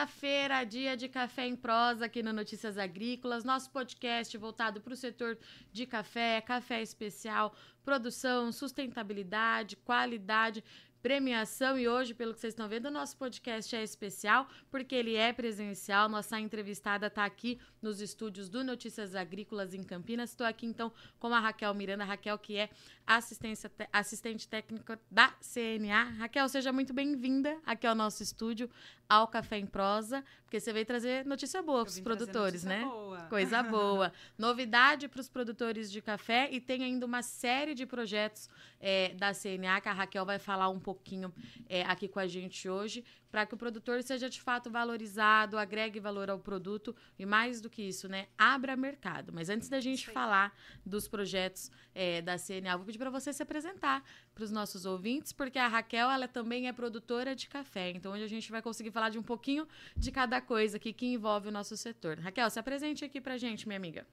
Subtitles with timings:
[0.00, 4.96] Sexta-feira, dia de café em prosa aqui no Notícias Agrícolas, nosso podcast voltado para o
[4.96, 5.36] setor
[5.70, 7.54] de café, café especial,
[7.84, 10.64] produção, sustentabilidade, qualidade
[11.02, 15.16] premiação e hoje, pelo que vocês estão vendo, o nosso podcast é especial porque ele
[15.16, 16.08] é presencial.
[16.08, 20.30] Nossa entrevistada está aqui nos estúdios do Notícias Agrícolas em Campinas.
[20.30, 22.70] Estou aqui então com a Raquel Miranda, Raquel que é
[23.06, 26.04] assistência, assistente técnica da CNA.
[26.18, 28.70] Raquel, seja muito bem-vinda aqui ao nosso estúdio,
[29.08, 32.80] ao Café em Prosa, porque você veio trazer notícia boa para os produtores, né?
[32.82, 33.20] Boa.
[33.26, 34.12] Coisa boa.
[34.36, 39.32] Novidade para os produtores de café e tem ainda uma série de projetos é, da
[39.32, 41.32] CNA que a Raquel vai falar um pouquinho
[41.68, 46.00] é, aqui com a gente hoje, para que o produtor seja de fato valorizado, agregue
[46.00, 49.32] valor ao produto e mais do que isso, né, abra mercado.
[49.32, 50.52] Mas antes da gente falar
[50.84, 54.02] dos projetos é, da CNA, vou pedir para você se apresentar
[54.34, 57.90] para os nossos ouvintes, porque a Raquel ela também é produtora de café.
[57.90, 61.06] Então hoje a gente vai conseguir falar de um pouquinho de cada coisa aqui que
[61.06, 62.18] envolve o nosso setor.
[62.18, 64.06] Raquel, se apresente aqui para gente, minha amiga.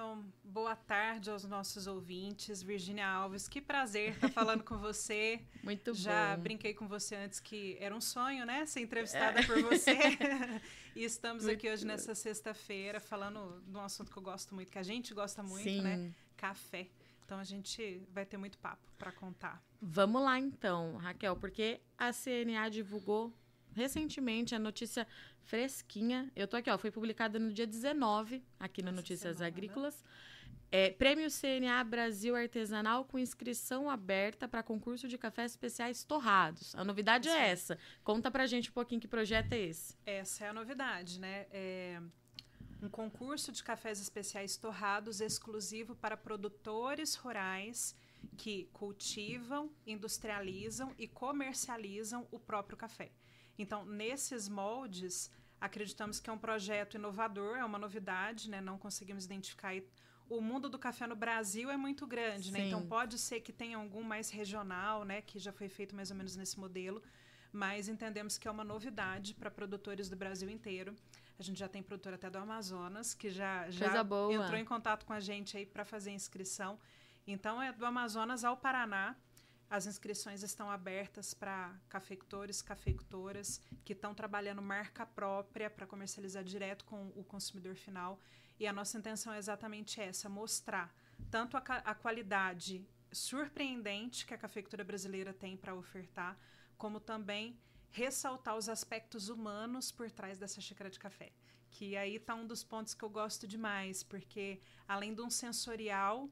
[0.00, 2.62] Então, boa tarde aos nossos ouvintes.
[2.62, 5.44] Virginia Alves, que prazer estar falando com você.
[5.62, 6.42] Muito Já bom.
[6.42, 8.64] brinquei com você antes que era um sonho, né?
[8.64, 9.46] Ser entrevistada é.
[9.46, 9.92] por você.
[10.96, 14.70] e estamos muito aqui hoje nessa sexta-feira falando de um assunto que eu gosto muito,
[14.70, 15.82] que a gente gosta muito, Sim.
[15.82, 16.14] né?
[16.34, 16.88] Café.
[17.26, 19.62] Então a gente vai ter muito papo para contar.
[19.82, 23.34] Vamos lá então, Raquel, porque a CNA divulgou
[23.74, 25.06] recentemente a notícia
[25.42, 26.30] fresquinha.
[26.34, 29.46] Eu tô aqui, ó, foi publicada no dia 19, aqui no Notícias semana.
[29.46, 30.04] Agrícolas.
[30.72, 36.74] É, Prêmio CNA Brasil Artesanal com inscrição aberta para concurso de cafés especiais torrados.
[36.76, 37.34] A novidade Sim.
[37.34, 37.78] é essa.
[38.04, 39.96] Conta pra gente um pouquinho que projeto é esse.
[40.06, 41.46] Essa é a novidade, né?
[41.50, 42.00] É
[42.82, 47.94] um concurso de cafés especiais torrados exclusivo para produtores rurais
[48.36, 53.10] que cultivam, industrializam e comercializam o próprio café.
[53.60, 58.60] Então, nesses moldes, acreditamos que é um projeto inovador, é uma novidade, né?
[58.60, 59.72] Não conseguimos identificar.
[60.28, 62.60] O mundo do café no Brasil é muito grande, né?
[62.68, 65.20] Então, pode ser que tenha algum mais regional, né?
[65.20, 67.02] Que já foi feito mais ou menos nesse modelo.
[67.52, 70.94] Mas entendemos que é uma novidade para produtores do Brasil inteiro.
[71.38, 73.86] A gente já tem produtor até do Amazonas, que já, já
[74.44, 76.78] entrou em contato com a gente aí para fazer inscrição.
[77.26, 79.16] Então, é do Amazonas ao Paraná.
[79.70, 86.84] As inscrições estão abertas para cafeicultores, cafeicultoras que estão trabalhando marca própria para comercializar direto
[86.84, 88.18] com o consumidor final.
[88.58, 90.92] E a nossa intenção é exatamente essa: mostrar
[91.30, 96.36] tanto a, a qualidade surpreendente que a cafeicultura brasileira tem para ofertar,
[96.76, 97.56] como também
[97.90, 101.30] ressaltar os aspectos humanos por trás dessa xícara de café.
[101.70, 106.28] Que aí está um dos pontos que eu gosto demais, porque além de um sensorial,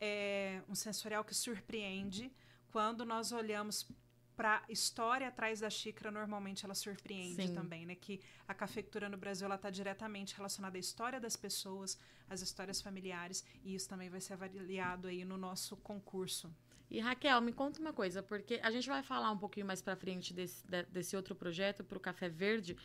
[0.00, 2.32] é um sensorial que surpreende,
[2.78, 3.90] quando nós olhamos
[4.36, 7.52] para a história atrás da xícara, normalmente ela surpreende Sim.
[7.52, 7.96] também, né?
[7.96, 11.98] Que a cafeicultura no Brasil ela está diretamente relacionada à história das pessoas,
[12.30, 16.54] às histórias familiares, e isso também vai ser avaliado aí no nosso concurso.
[16.88, 19.96] E Raquel, me conta uma coisa, porque a gente vai falar um pouquinho mais para
[19.96, 22.76] frente desse, desse outro projeto para o Café Verde,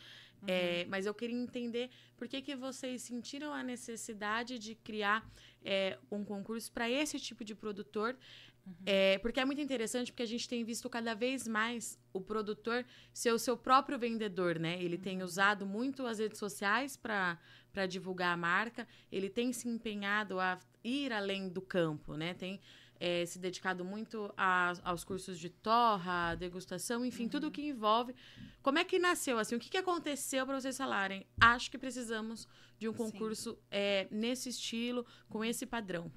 [0.42, 0.48] uhum.
[0.48, 5.24] é, mas eu queria entender por que, que vocês sentiram a necessidade de criar
[5.64, 8.18] é, um concurso para esse tipo de produtor,
[8.66, 8.74] Uhum.
[8.85, 12.85] É, porque é muito interessante, porque a gente tem visto cada vez mais o produtor
[13.13, 14.81] ser o seu próprio vendedor, né?
[14.81, 15.01] Ele uhum.
[15.01, 20.57] tem usado muito as redes sociais para divulgar a marca, ele tem se empenhado a
[20.84, 22.34] ir além do campo, né?
[22.34, 22.62] Tem
[23.00, 27.30] é, se dedicado muito a, aos cursos de torra, degustação, enfim, uhum.
[27.30, 28.16] tudo o que envolve.
[28.62, 29.56] Como é que nasceu assim?
[29.56, 31.28] O que, que aconteceu para vocês falarem?
[31.40, 32.47] Acho que precisamos
[32.80, 36.09] de um concurso é, nesse estilo, com esse padrão.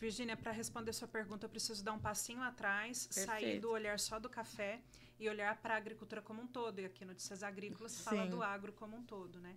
[0.00, 3.26] Virginia, para responder sua pergunta, eu preciso dar um passinho atrás, Perfeito.
[3.26, 4.80] sair do olhar só do café
[5.18, 6.78] e olhar para a agricultura como um todo.
[6.80, 8.04] E aqui Notícias Agrícolas Sim.
[8.04, 9.56] fala do agro como um todo, né?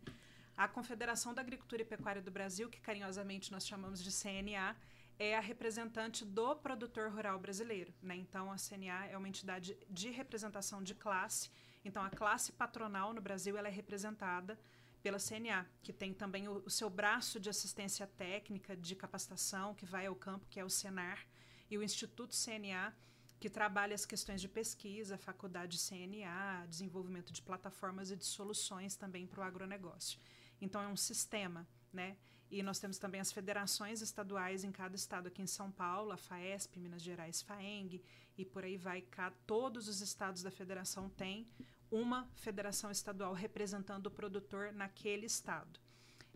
[0.57, 4.75] A Confederação da Agricultura e Pecuária do Brasil, que carinhosamente nós chamamos de CNA,
[5.19, 8.15] é a representante do produtor rural brasileiro, né?
[8.15, 11.51] Então a CNA é uma entidade de representação de classe.
[11.86, 14.60] Então a classe patronal no Brasil ela é representada
[15.01, 19.86] pela CNA, que tem também o, o, seu braço de assistência técnica, de capacitação, que
[19.86, 21.25] vai ao campo, que é o Senar,
[21.69, 22.94] e o Instituto CNA,
[23.39, 29.25] que trabalha as questões de pesquisa, faculdade CNA, desenvolvimento de plataformas e de soluções também
[29.25, 30.19] para o agronegócio.
[30.62, 32.18] Então, é um sistema, né?
[32.51, 36.18] E nós temos também as federações estaduais em cada estado, aqui em São Paulo, a
[36.18, 38.03] FAESP, Minas Gerais, FAENG,
[38.38, 39.03] e por aí vai.
[39.48, 41.48] Todos os estados da federação têm
[41.91, 45.79] uma federação estadual representando o produtor naquele estado.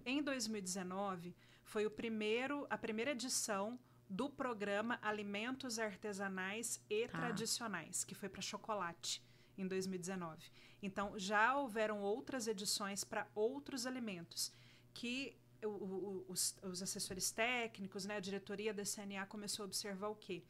[0.05, 7.07] Em 2019, foi o primeiro, a primeira edição do programa Alimentos Artesanais e ah.
[7.07, 9.23] Tradicionais, que foi para chocolate.
[9.57, 10.51] em 2019.
[10.81, 14.51] Então, já houveram outras edições para outros alimentos
[14.93, 20.09] que o, o, os, os, assessores técnicos, né, a diretoria da CNA começou a observar
[20.09, 20.43] o quê?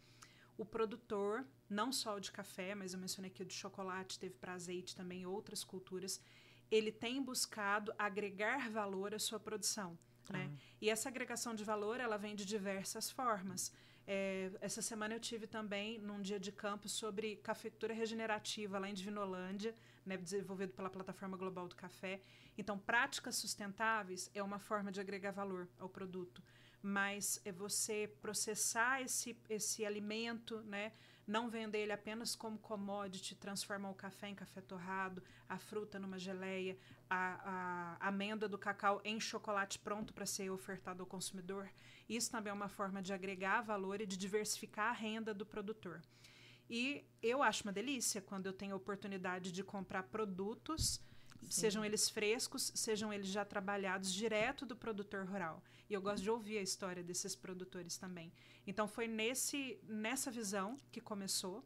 [0.58, 4.36] O produtor, não só o de café, mas eu mencionei aqui o de chocolate, teve
[4.36, 6.22] para azeite também, outras culturas,
[6.72, 9.98] ele tem buscado agregar valor à sua produção.
[10.30, 10.50] Né?
[10.52, 10.58] Ah.
[10.82, 13.72] E essa agregação de valor ela vem de diversas formas.
[14.08, 18.94] É, essa semana eu tive também num dia de campo sobre cafeicultura regenerativa lá em
[18.94, 19.76] Divinolândia,
[20.06, 22.22] né, desenvolvido pela plataforma global do café.
[22.58, 26.44] Então, práticas sustentáveis é uma forma de agregar valor ao produto,
[26.86, 30.92] mas é você processar esse, esse alimento, né,
[31.26, 36.20] não vender ele apenas como commodity, transformar o café em café torrado, a fruta numa
[36.20, 36.78] geleia,
[37.10, 41.68] a, a amêndoa do cacau em chocolate pronto para ser ofertado ao consumidor.
[42.08, 46.04] Isso também é uma forma de agregar valor e de diversificar a renda do produtor.
[46.70, 51.02] E eu acho uma delícia quando eu tenho a oportunidade de comprar produtos,
[51.42, 51.50] Sim.
[51.50, 55.64] sejam eles frescos, sejam eles já trabalhados direto do produtor rural.
[55.90, 58.32] E eu gosto de ouvir a história desses produtores também.
[58.66, 61.64] Então foi nesse nessa visão que começou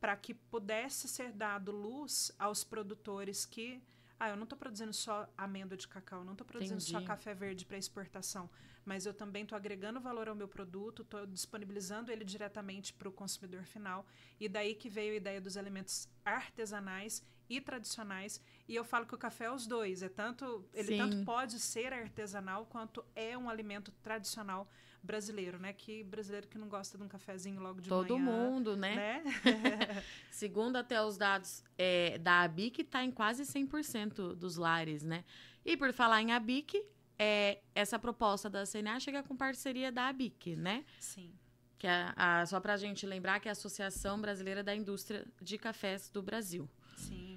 [0.00, 3.82] para que pudesse ser dado luz aos produtores que
[4.18, 6.92] ah, eu não estou produzindo só amêndoa de cacau, não estou produzindo Entendi.
[6.92, 8.48] só café verde para exportação,
[8.82, 13.12] mas eu também estou agregando valor ao meu produto, estou disponibilizando ele diretamente para o
[13.12, 14.06] consumidor final.
[14.40, 18.40] E daí que veio a ideia dos alimentos artesanais e tradicionais.
[18.68, 20.02] E eu falo que o café é os dois.
[20.02, 20.98] É tanto ele Sim.
[20.98, 24.68] tanto pode ser artesanal quanto é um alimento tradicional
[25.06, 25.72] brasileiro, né?
[25.72, 28.26] Que brasileiro que não gosta de um cafezinho logo de Todo manhã.
[28.26, 29.22] Todo mundo, né?
[29.22, 29.22] né?
[30.30, 35.24] Segundo até os dados é, da ABIC, está em quase 100% dos lares, né?
[35.64, 36.84] E por falar em ABIC,
[37.18, 40.84] é, essa proposta da CNA chega com parceria da ABIC, né?
[40.98, 41.32] Sim.
[41.78, 45.26] Que é a, só para a gente lembrar que é a Associação Brasileira da Indústria
[45.40, 46.68] de Cafés do Brasil.
[46.96, 47.35] Sim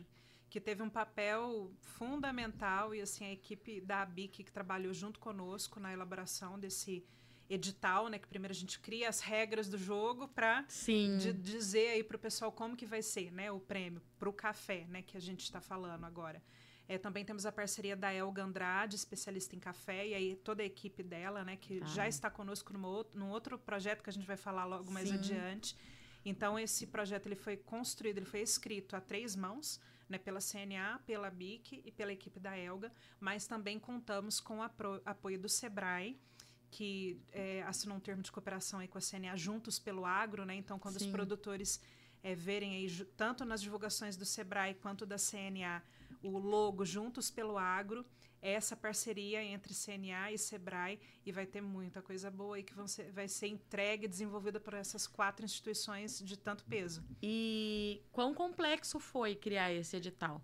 [0.49, 5.79] que teve um papel fundamental e assim a equipe da ABIC que trabalhou junto conosco
[5.79, 7.05] na elaboração desse
[7.49, 8.19] edital, né?
[8.19, 10.65] Que primeiro a gente cria as regras do jogo para
[11.33, 13.51] dizer aí para o pessoal como que vai ser, né?
[13.51, 15.01] O prêmio para o café, né?
[15.01, 16.41] Que a gente está falando agora.
[16.87, 20.65] É, também temos a parceria da Elga Andrade, especialista em café, e aí toda a
[20.65, 21.55] equipe dela, né?
[21.55, 21.85] Que ah.
[21.85, 25.09] já está conosco num outro, num outro projeto que a gente vai falar logo mais
[25.09, 25.15] Sim.
[25.15, 25.77] adiante.
[26.25, 29.79] Então esse projeto ele foi construído, ele foi escrito a três mãos,
[30.09, 34.63] né, pela CNA, pela BIC e pela equipe da Elga, mas também contamos com o
[35.05, 36.19] apoio do Sebrae,
[36.71, 40.55] que é, assinou um termo de cooperação aí com a CNA juntos pelo agro, né?
[40.55, 41.05] Então, quando Sim.
[41.05, 41.79] os produtores
[42.23, 45.81] é, verem aí, tanto nas divulgações do Sebrae quanto da CNA,
[46.21, 48.05] o logo Juntos pelo Agro,
[48.41, 52.87] essa parceria entre CNA e Sebrae e vai ter muita coisa boa aí que vão
[52.87, 57.03] ser, vai ser entregue e desenvolvida por essas quatro instituições de tanto peso.
[57.21, 60.43] E quão complexo foi criar esse edital?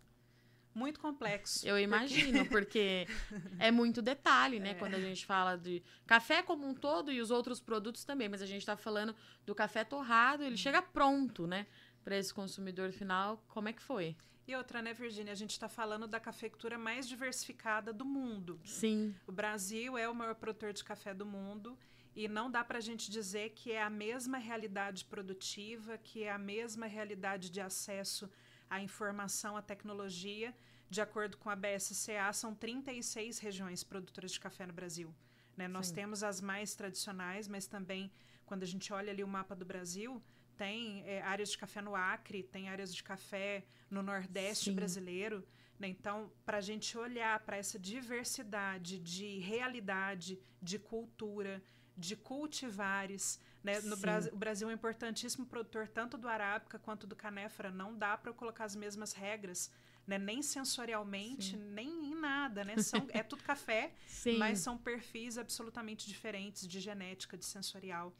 [0.75, 1.65] muito complexo.
[1.65, 4.71] Eu imagino, porque, porque é muito detalhe, né?
[4.71, 4.73] É.
[4.73, 8.41] Quando a gente fala de café como um todo e os outros produtos também, mas
[8.41, 9.15] a gente está falando
[9.45, 11.65] do café torrado, ele chega pronto, né?
[12.03, 14.15] Para esse consumidor final, como é que foi?
[14.47, 15.31] E outra, né, Virginia?
[15.33, 18.59] A gente está falando da cafeicultura mais diversificada do mundo.
[18.63, 19.15] Sim.
[19.25, 21.77] O Brasil é o maior produtor de café do mundo.
[22.15, 26.31] E não dá para a gente dizer que é a mesma realidade produtiva, que é
[26.31, 28.29] a mesma realidade de acesso
[28.69, 30.53] a informação, a tecnologia.
[30.89, 35.13] De acordo com a BSCA, são 36 regiões produtoras de café no Brasil.
[35.57, 35.67] Né?
[35.67, 38.11] Nós temos as mais tradicionais, mas também,
[38.45, 40.21] quando a gente olha ali o mapa do Brasil,
[40.57, 44.75] tem é, áreas de café no Acre, tem áreas de café no Nordeste Sim.
[44.75, 45.45] brasileiro.
[45.79, 45.87] Né?
[45.89, 51.61] Então, para a gente olhar para essa diversidade de realidade, de cultura,
[51.97, 53.39] de cultivares.
[53.63, 53.79] Né?
[53.81, 57.71] No Brasil, o Brasil é um importantíssimo produtor tanto do arábica quanto do canéfora.
[57.71, 59.71] Não dá para colocar as mesmas regras,
[60.05, 60.17] né?
[60.17, 61.71] nem sensorialmente, Sim.
[61.71, 62.63] nem em nada.
[62.63, 62.77] Né?
[62.77, 64.37] São, é tudo café, Sim.
[64.37, 68.13] mas são perfis absolutamente diferentes de genética, de sensorial.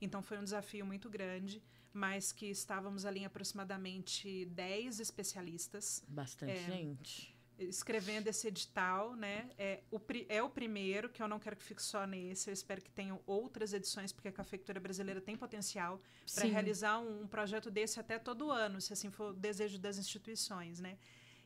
[0.00, 1.62] Então foi um desafio muito grande,
[1.92, 6.02] mas que estávamos ali aproximadamente 10 especialistas.
[6.08, 9.50] Bastante é, gente escrevendo esse edital, né?
[9.58, 12.80] É o, é o primeiro, que eu não quero que fique só nesse, eu espero
[12.80, 16.00] que tenham outras edições, porque a cafeicultura brasileira tem potencial
[16.34, 19.98] para realizar um, um, projeto desse até todo ano, se assim for o desejo das
[19.98, 20.98] instituições, né?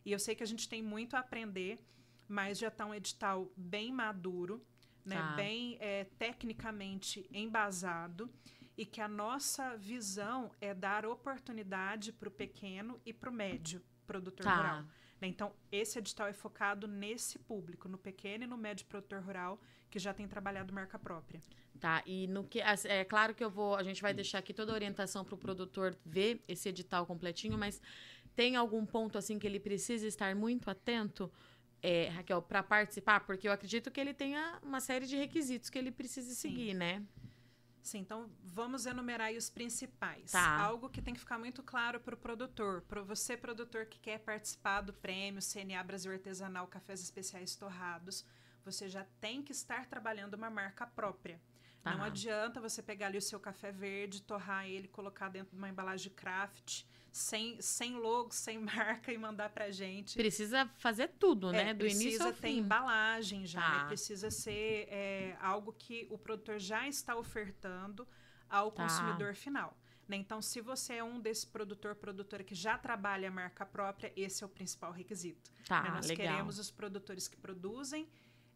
[0.05, 1.79] E eu sei que a gente tem muito a aprender,
[2.29, 4.63] mas já está um edital bem maduro,
[5.05, 5.17] né?
[5.17, 5.35] Ah.
[5.35, 8.31] bem é, tecnicamente embasado,
[8.77, 13.83] e que a nossa visão é dar oportunidade para o pequeno e para o médio
[14.07, 14.57] produtor tá.
[14.57, 14.83] rural.
[15.21, 15.29] Né?
[15.29, 19.99] Então, esse edital é focado nesse público, no pequeno e no médio produtor rural, que
[19.99, 21.41] já tem trabalhado marca própria.
[21.79, 22.61] Tá, e no que.
[22.61, 23.75] É claro que eu vou.
[23.75, 27.59] A gente vai deixar aqui toda a orientação para o produtor ver esse edital completinho,
[27.59, 27.83] mas
[28.35, 31.31] tem algum ponto assim que ele precisa estar muito atento,
[31.83, 33.21] é, Raquel, para participar?
[33.21, 37.03] Porque eu acredito que ele tenha uma série de requisitos que ele precisa seguir, né?
[37.83, 40.31] Sim, então vamos enumerar aí os principais.
[40.31, 40.61] Tá.
[40.61, 42.83] Algo que tem que ficar muito claro para o produtor.
[42.83, 48.25] Para você, produtor que quer participar do prêmio CNA Brasil Artesanal Cafés Especiais Torrados,
[48.65, 51.41] você já tem que estar trabalhando uma marca própria.
[51.83, 51.97] Tá.
[51.97, 55.69] Não adianta você pegar ali o seu café verde, torrar ele, colocar dentro de uma
[55.69, 60.15] embalagem craft, sem, sem logo, sem marca e mandar pra gente.
[60.17, 61.75] Precisa fazer tudo, É, né?
[61.75, 62.59] Do início ao Precisa ter fim.
[62.59, 63.79] embalagem já, Tá.
[63.83, 63.89] né?
[63.89, 68.07] Precisa ser é, algo que o produtor já está ofertando
[68.49, 68.85] ao Tá.
[68.85, 69.77] consumidor final.
[70.09, 70.17] né?
[70.17, 74.43] Então, se você é um desse produtor, produtora que já trabalha a marca própria, esse
[74.45, 75.51] é o principal requisito.
[75.67, 75.91] Tá, né?
[75.91, 76.27] Nós legal.
[76.27, 78.07] queremos os produtores que produzem,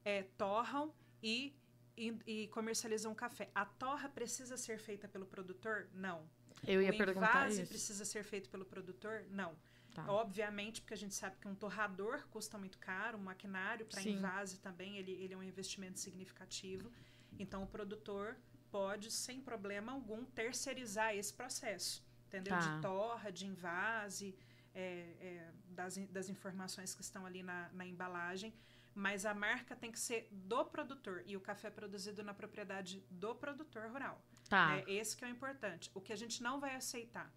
[0.06, 1.52] é, torram e,
[1.96, 3.50] e, e comercializam café.
[3.52, 5.88] A torra precisa ser feita pelo produtor?
[5.92, 6.24] Não.
[6.64, 7.68] Eu ia o perguntar invase isso.
[7.68, 9.24] precisa ser feito pelo produtor?
[9.30, 9.52] Não.
[9.92, 10.04] Tá.
[10.08, 14.60] Obviamente, porque a gente sabe que um torrador custa muito caro, um maquinário para invase
[14.60, 16.92] também, ele, ele é um investimento significativo.
[17.36, 18.36] Então, o produtor
[18.70, 22.54] pode, sem problema algum, terceirizar esse processo, entendeu?
[22.54, 22.60] Tá.
[22.60, 24.36] De torra, de invase,
[24.72, 28.54] é, é, das, das informações que estão ali na, na embalagem.
[28.98, 33.04] Mas a marca tem que ser do produtor e o café é produzido na propriedade
[33.10, 34.24] do produtor rural.
[34.48, 34.76] Tá.
[34.76, 34.84] né?
[34.86, 35.90] Esse que é o importante.
[35.92, 37.30] O que a gente não vai aceitar.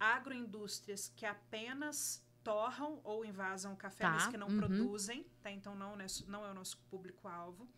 [0.00, 4.56] Agroindústrias que apenas torram ou invasam o café, Tá, mas que não uhum.
[4.58, 5.48] produzem, tá?
[5.50, 7.68] Então não, é- não é o nosso público-alvo.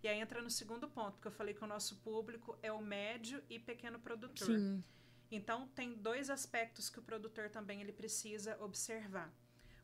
[0.00, 2.80] E aí entra no segundo ponto, porque eu falei que o nosso público é o
[2.80, 4.46] médio e pequeno produtor.
[4.46, 4.84] Sim.
[5.28, 9.32] Então tem dois aspectos que o produtor também ele precisa observar.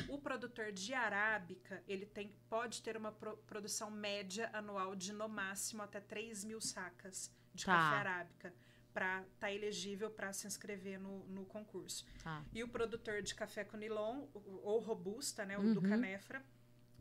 [0.09, 5.29] O produtor de arábica, ele tem, pode ter uma pro- produção média anual de no
[5.29, 7.73] máximo até 3 mil sacas de Tá.
[7.73, 8.55] café arábica
[8.93, 12.05] para estar elegível para se inscrever no, no concurso.
[12.23, 12.45] Tá.
[12.53, 15.89] E o produtor de café conilon, ou- ou robusta, né, o do Uhum.
[15.89, 16.45] canefra,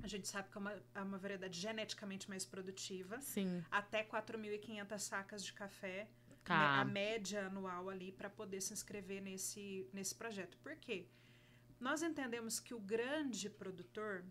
[0.03, 3.63] a gente sabe que é uma, é uma variedade geneticamente mais produtiva, Sim.
[3.71, 6.07] até 4.500 sacas de café
[6.43, 6.57] Tá.
[6.57, 10.57] né, a média anual ali para poder se inscrever nesse, nesse projeto.
[10.59, 11.07] Por quê?
[11.79, 14.24] Nós entendemos que o grande produtor,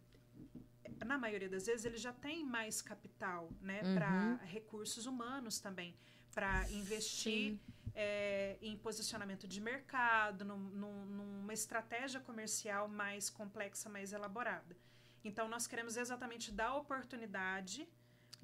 [1.05, 3.95] na maioria das vezes, ele já tem mais capital, né, Uhum.
[3.95, 5.95] para recursos humanos também,
[6.35, 7.59] para investir
[8.01, 14.77] é, em posicionamento de mercado, num- num- numa estratégia comercial mais complexa, mais elaborada.
[15.25, 17.89] Então, nós queremos exatamente dar oportunidade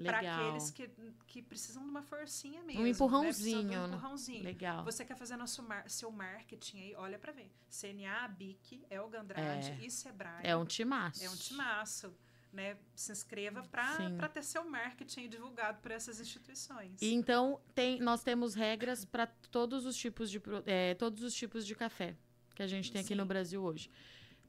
[0.02, 0.90] para aqueles que,
[1.26, 2.80] que precisam de uma forcinha mesmo.
[2.80, 2.90] Um né?
[2.90, 3.96] De empurrãozinho, Um né?
[3.96, 4.42] empurrãozinho.
[4.42, 4.84] Legal.
[4.84, 7.50] Você quer fazer nosso mar- seu marketing aí, olha para ver.
[7.70, 9.78] CNA, BIC, Elga Andrade É.
[9.86, 10.40] e Sebrae.
[10.42, 11.24] É um timaço.
[11.24, 12.12] É um timaço.
[12.52, 12.76] Né?
[12.94, 17.02] Se inscreva para ter seu marketing divulgado por essas instituições.
[17.02, 21.66] E então tem, nós temos regras para todos os tipos de é, todos os tipos
[21.66, 22.16] de café
[22.54, 23.14] que a gente tem aqui Sim.
[23.16, 23.90] no Brasil hoje.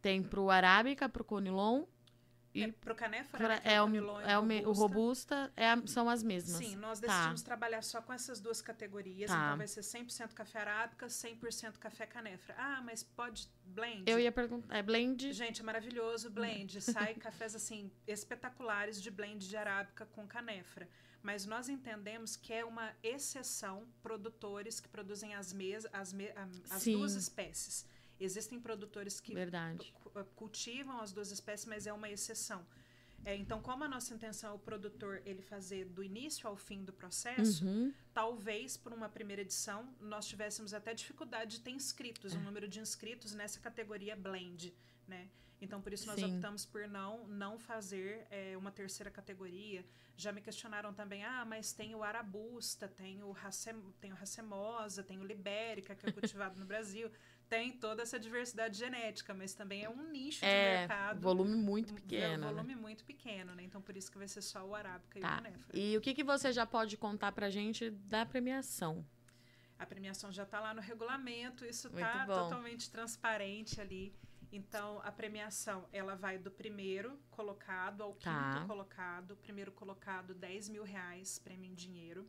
[0.04, 1.86] Tem pro arábica, pro conilon
[2.56, 5.82] e é, pro Canefa, pra- que é, o, e é o, o robusta é a-
[5.86, 6.58] são as mesmas.
[6.58, 7.08] Sim, nós Tá.
[7.08, 9.30] decidimos trabalhar só com essas duas categorias.
[9.30, 9.38] Tá.
[9.46, 12.56] Então vai ser 100% café arábica, 100% café canefra.
[12.58, 14.10] Ah, mas pode blend?
[14.10, 15.34] Eu ia perguntar, é blend?
[15.34, 16.80] Gente, é maravilhoso blend.
[16.82, 20.88] Sai cafés assim espetaculares de blend de arábica com canefra.
[21.22, 26.30] Mas nós entendemos que é uma exceção produtores que produzem as, mes as, me
[26.70, 26.94] as Sim.
[26.94, 27.86] duas espécies.
[28.20, 29.34] Existem produtores que
[29.94, 32.66] cu- cultivam as duas espécies, mas é uma exceção.
[33.24, 36.84] É, então, como a nossa intenção é o produtor ele fazer do início ao fim
[36.84, 37.92] do processo, Uhum.
[38.14, 42.38] talvez por uma primeira edição nós tivéssemos até dificuldade de ter inscritos, É.
[42.38, 44.74] um número de inscritos nessa categoria blend,
[45.08, 45.28] né?
[45.62, 46.34] Então por isso nós Sim.
[46.36, 49.86] optamos por não não fazer é, uma terceira categoria.
[50.18, 55.04] Já me questionaram também, ah, mas tem o arabusta, tem o racem, tem o racemosa,
[55.04, 57.12] tem o libérica que é cultivado no Brasil,
[57.50, 61.20] tem toda essa diversidade genética, mas também é um nicho de É, mercado.
[61.20, 62.38] volume muito um pequeno.
[62.46, 62.48] né?
[62.52, 63.64] volume muito pequeno, né?
[63.64, 65.34] Então por isso que vai ser só o arábica e Tá.
[65.34, 65.78] o canefra.
[65.78, 69.06] E o que, que você já pode contar pra gente da premiação?
[69.78, 74.16] A premiação já está lá no regulamento, isso está totalmente transparente ali.
[74.56, 78.64] Então, a premiação, ela vai do primeiro colocado ao quinto Tá.
[78.66, 79.32] colocado.
[79.32, 82.26] O primeiro colocado, 10 mil reais, prêmio em dinheiro.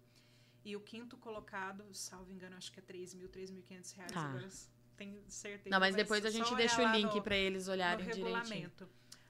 [0.64, 4.10] E o quinto colocado, salvo engano, acho que é 3 mil, 3.500 reais.
[4.12, 4.22] Tá.
[4.28, 4.48] Agora
[4.96, 5.70] tenho certeza.
[5.70, 8.26] Não, mas depois a gente deixa o link pra eles olharem direitinho.
[8.34, 8.88] regulamento.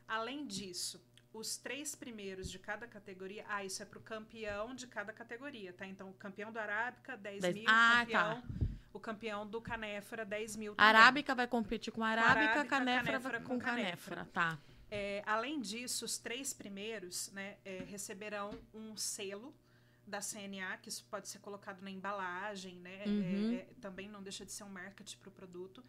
[0.09, 3.45] Além disso, os três primeiros de cada categoria.
[3.47, 5.87] Ah, isso é pro campeão de cada categoria, tá?
[5.87, 7.65] Então, o campeão do Arábica, 10 Dez- mil.
[7.69, 8.65] Ah, campeão, tá.
[8.93, 10.75] O campeão do Canéfora, 10 mil.
[10.75, 10.88] também.
[10.88, 14.25] Arábica vai competir com arábica, arábica, canéfera, canéfera com com canéfera.
[14.25, 14.25] canéfera.
[14.33, 14.59] Tá.
[14.90, 19.55] É, além disso, os três primeiros né, é, receberão um selo
[20.07, 23.02] da CNA, que isso pode ser colocado na embalagem, né?
[23.07, 23.52] Uhum.
[23.52, 25.85] É, é, também não deixa de ser um marketing para o produto,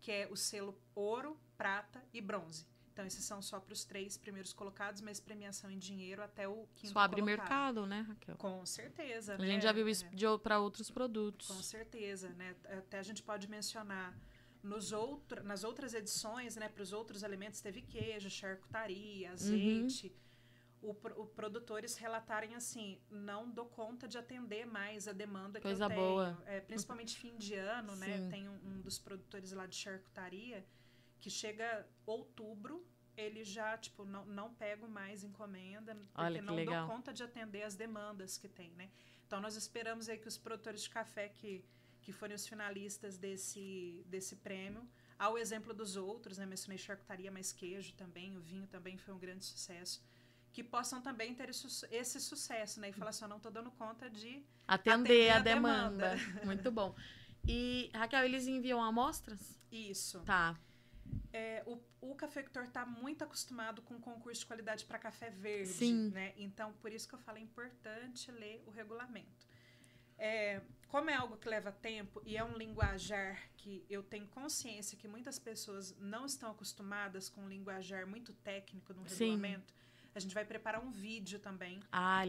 [0.00, 2.66] que é o selo ouro, prata e bronze.
[2.92, 6.66] Então, esses são só para os três primeiros colocados, mas premiação em dinheiro até o
[6.76, 7.40] quinto Só abre colocado.
[7.40, 8.36] mercado, né, Raquel?
[8.36, 9.34] Com certeza.
[9.34, 9.46] A né?
[9.46, 11.48] gente já viu isso É, para outros produtos.
[11.48, 12.54] com certeza, né?
[12.66, 14.14] Até a gente pode mencionar
[14.62, 16.68] nos outro, nas outras edições, né?
[16.68, 19.32] Para os outros alimentos teve queijo, charcutaria, Uhum.
[19.34, 20.14] azeite.
[20.82, 25.62] O, pro- o produtores relatarem assim, não dou conta de atender mais a demanda que
[25.66, 26.00] Coisa eu tenho.
[26.00, 26.42] boa.
[26.44, 28.28] É, principalmente fim de ano, né?
[28.28, 30.64] Tem um, um dos produtores lá de charcutaria
[31.22, 32.84] que chega outubro,
[33.16, 36.86] ele já, tipo, não, não pego mais encomenda, porque Olha que não legal.
[36.86, 38.90] dou conta de atender as demandas que tem, né?
[39.26, 41.64] Então, nós esperamos aí que os produtores de café que,
[42.02, 44.86] que forem os finalistas desse, desse prêmio,
[45.18, 46.44] ao exemplo dos outros, né?
[46.44, 50.02] Mencionei charcutaria, mais queijo também, o vinho também foi um grande sucesso,
[50.52, 52.88] que possam também ter esse, esse sucesso, né?
[52.90, 54.44] E falar assim, não estou dando conta de...
[54.66, 56.16] Atender, Atender a a demanda.
[56.16, 56.40] demanda.
[56.44, 56.94] Muito bom.
[57.46, 59.58] E, Raquel, eles enviam amostras?
[59.70, 60.20] Isso.
[60.20, 60.58] Tá.
[61.32, 66.10] É, o, o cafeicultor está muito acostumado com concurso de qualidade para café verde, Sim.
[66.10, 66.34] né?
[66.36, 69.46] Então, por isso que eu falo, é importante ler o regulamento.
[70.18, 74.96] É, como é algo que leva tempo e é um linguajar que eu tenho consciência
[74.96, 79.30] que muitas pessoas não estão acostumadas com um linguajar muito técnico no Sim.
[79.30, 79.74] regulamento,
[80.14, 82.22] a gente vai preparar um vídeo também Ah,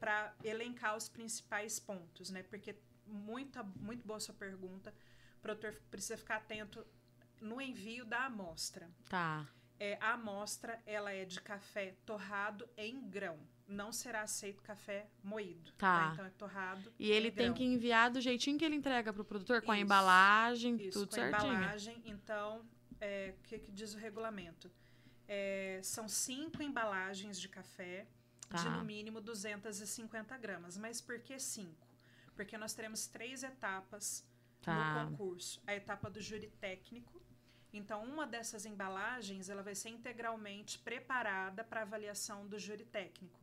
[0.00, 2.42] para elencar os principais pontos, né?
[2.42, 2.74] Porque
[3.06, 4.94] muita, muito boa sua pergunta.
[5.36, 6.84] O produtor precisa ficar atento
[7.40, 8.90] no envio da amostra.
[9.08, 9.46] Tá.
[9.80, 13.38] É, a amostra ela é de café torrado em grão.
[13.66, 15.72] Não será aceito café moído.
[15.74, 16.10] Tá.
[16.14, 16.92] Então é torrado.
[16.98, 19.76] E ele em tem que enviar do jeitinho que ele entrega pro produtor, com a
[19.76, 19.84] Isso.
[19.84, 21.52] embalagem, Isso, tudo com a certinho.
[21.54, 22.02] embalagem.
[22.06, 22.64] Então,
[23.00, 24.70] é, o que, que diz o regulamento?
[25.28, 28.06] É, são cinco embalagens de café
[28.50, 28.70] de Tá.
[28.70, 30.76] no mínimo 250 gramas.
[30.78, 31.86] Mas por que cinco?
[32.34, 34.26] Porque nós teremos três etapas
[34.62, 35.04] Tá.
[35.04, 35.62] no concurso.
[35.66, 37.22] A etapa do júri técnico.
[37.72, 43.38] Então, uma dessas embalagens ela vai ser integralmente preparada para avaliação do júri técnico,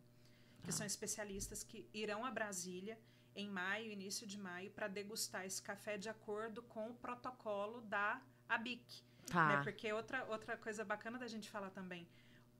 [0.62, 0.72] que Tá.
[0.72, 3.00] são especialistas que irão a Brasília
[3.36, 8.22] em maio, início de maio, para degustar esse café de acordo com o protocolo da
[8.48, 9.04] ABIC.
[9.28, 9.58] Tá.
[9.58, 9.64] Né?
[9.64, 12.08] Porque outra, outra coisa bacana da gente falar também,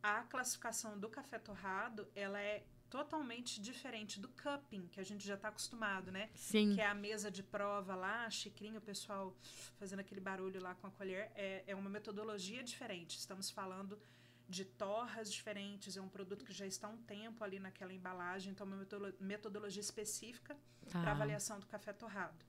[0.04, 5.36] a classificação do café torrado, ela é totalmente diferente do cupping, que a gente já
[5.36, 6.30] está acostumado, né?
[6.36, 6.74] Sim.
[6.76, 9.36] Que é a mesa de prova lá, a xicrinha, o pessoal
[9.78, 11.32] fazendo aquele barulho lá com a colher.
[11.36, 13.18] É, é uma metodologia diferente.
[13.18, 14.00] Estamos falando
[14.48, 18.52] de torras diferentes, é um produto que já está há um tempo ali naquela embalagem,
[18.52, 20.56] então uma metodolo- metodologia específica
[20.92, 21.02] Tá.
[21.02, 22.46] para avaliação do café torrado.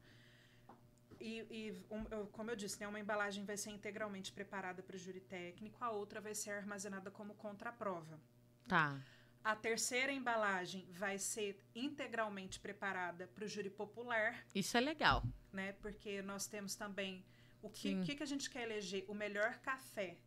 [1.19, 4.99] E, e, um, como eu disse, né, uma embalagem vai ser integralmente preparada para o
[4.99, 8.21] júri técnico, a outra vai ser armazenada como contraprova.
[8.69, 9.01] Tá.
[9.47, 15.23] A terceira embalagem vai ser integralmente preparada para o júri popular, Isso é legal.
[15.53, 15.71] né?
[15.75, 17.25] Porque nós temos também
[17.63, 18.03] o que, Sim.
[18.03, 19.05] que, que a gente quer eleger?
[19.07, 20.19] O melhor café,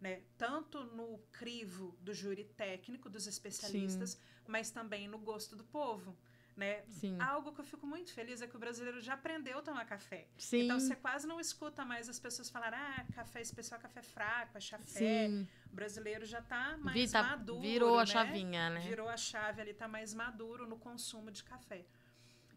[0.00, 0.22] né?
[0.38, 6.16] Tanto no crivo do júri técnico, dos especialistas, mas também no gosto do povo,
[6.56, 6.82] né?
[6.88, 7.18] Sim.
[7.20, 10.26] Algo que eu fico muito feliz é que o brasileiro já aprendeu a tomar café.
[10.36, 10.64] Sim.
[10.64, 14.60] Então você quase não escuta mais as pessoas falarem, ah, café especial, café fraco, é
[14.60, 14.84] chafé.
[15.28, 15.48] Sim.
[15.72, 17.60] O brasileiro já tá mais Vi- tá- maduro.
[17.60, 18.06] virou a né?
[18.06, 18.80] chavinha, né?
[18.80, 21.84] Virou a chave ali, tá mais maduro no consumo de café.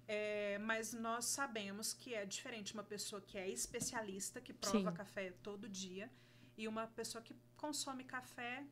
[0.07, 4.95] É, mas nós sabemos que é diferente uma pessoa que é especialista, que prova Sim.
[4.95, 6.11] café todo dia,
[6.57, 8.63] e uma pessoa que consome café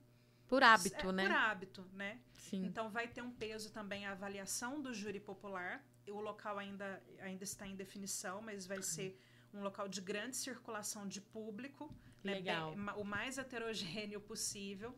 [0.47, 1.23] Por hábito, é, né?
[1.23, 2.19] por hábito, né?
[2.33, 2.65] Sim.
[2.65, 5.83] Então vai ter um peso também a avaliação do júri popular.
[6.09, 9.17] O local ainda, ainda está em definição, mas vai ser
[9.53, 12.75] um local de grande circulação de público, né, Legal.
[12.75, 14.97] ma- o mais heterogêneo possível.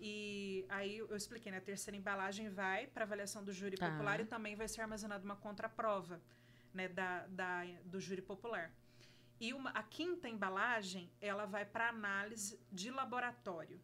[0.00, 1.58] E aí eu expliquei, né?
[1.58, 3.88] A terceira embalagem vai para avaliação do júri Tá.
[3.90, 6.20] popular e também vai ser armazenada uma contraprova
[6.72, 8.72] né, da, da, do júri popular.
[9.40, 13.80] E uma, a quinta embalagem, ela vai para análise de laboratório.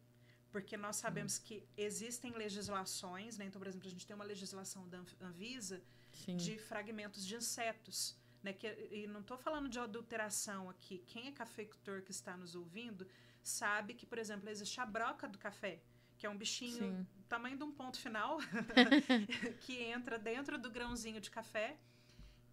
[0.51, 3.45] Porque nós sabemos que existem legislações, né?
[3.45, 6.35] Então, por exemplo, a gente tem uma legislação da Anv- Anvisa Sim.
[6.37, 8.15] de fragmentos de insetos.
[8.43, 8.53] Né?
[8.53, 11.03] Que, e não estou falando de adulteração aqui.
[11.07, 13.07] Quem é cafeicultor que está nos ouvindo
[13.41, 15.79] sabe que, por exemplo, existe a broca do café,
[16.17, 17.07] que é um bichinho Sim.
[17.29, 18.37] tamanho de um ponto final
[19.61, 21.77] que entra dentro do grãozinho de café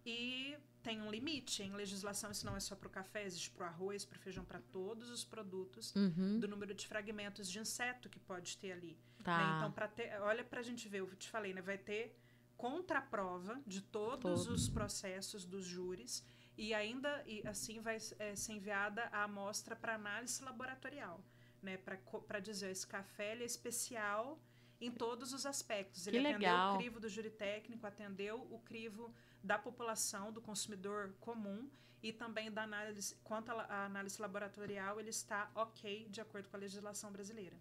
[0.05, 1.61] e tem um limite.
[1.63, 4.19] Em legislação, isso não é só para o café, existe para o arroz, para o
[4.19, 6.39] feijão, para todos os produtos Uhum.
[6.39, 8.97] do número de fragmentos de inseto que pode ter ali.
[9.23, 9.37] Tá.
[9.37, 9.57] né?
[9.57, 11.61] Então, para ter, olha para a gente ver, eu te falei, né?
[11.61, 12.15] Vai ter
[12.57, 14.47] contraprova de todos Todos.
[14.47, 16.23] os processos dos júris
[16.57, 21.23] e ainda e assim vai é, ser enviada a amostra para análise laboratorial,
[21.61, 21.77] né?
[21.77, 24.37] Para dizer esse café é especial
[24.79, 26.03] em todos os aspectos.
[26.03, 26.75] Que Ele atendeu legal.
[26.75, 29.13] o crivo do júri técnico, atendeu o crivo
[29.43, 31.69] da população, do consumidor comum
[32.01, 36.59] e também da análise, quanto à análise laboratorial, ele está ok de acordo com a
[36.59, 37.57] legislação brasileira.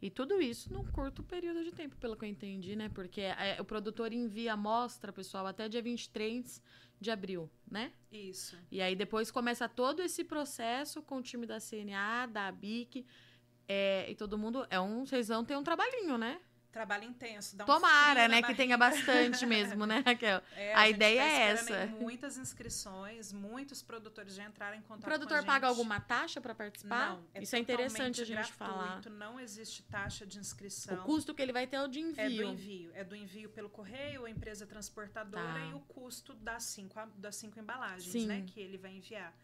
[0.00, 2.88] E tudo isso num curto período de tempo, pelo que eu entendi, né?
[2.88, 6.62] Porque é, o produtor envia amostra, pessoal, até dia 23
[7.00, 7.92] de abril, né?
[8.10, 8.56] Isso.
[8.70, 13.04] E aí depois começa todo esse processo com o time da CNA, da ABIC,
[13.68, 14.66] é, e todo mundo.
[14.70, 16.40] É um, vocês vão ter um trabalhinho, né?
[16.72, 17.56] Trabalho intenso.
[17.56, 18.42] Dá um Tomara, né?
[18.42, 20.40] Que tenha bastante mesmo, né, Raquel?
[20.54, 21.86] É, A gente ideia tá é essa.
[21.86, 26.40] Muitas inscrições, muitos produtores já entraram em O contato produtor com a paga alguma taxa
[26.40, 27.10] para participar?
[27.34, 28.92] Não, Isso é interessante a gente totalmente falar.
[29.00, 31.00] gratuito, Não existe taxa de inscrição.
[31.00, 32.48] O custo que ele vai ter é o de É do envio.
[32.52, 32.90] envio.
[32.94, 35.66] É do envio pelo correio, a empresa transportadora Tá.
[35.66, 38.26] e o custo das cinco, das cinco embalagens, Sim.
[38.26, 38.44] né?
[38.46, 39.34] Que ele vai enviar.